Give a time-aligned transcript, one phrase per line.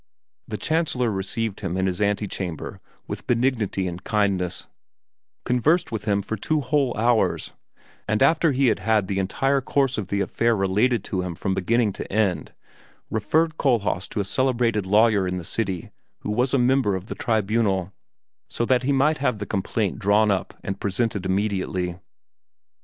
[0.47, 4.65] The Chancellor received him in his antechamber with benignity and kindness,
[5.45, 7.53] conversed with him for two whole hours,
[8.07, 11.53] and after he had had the entire course of the affair related to him from
[11.53, 12.51] beginning to end,
[13.11, 15.91] referred Kohlhaas to a celebrated lawyer in the city
[16.21, 17.93] who was a member of the Tribunal,
[18.49, 21.99] so that he might have the complaint drawn up and presented immediately.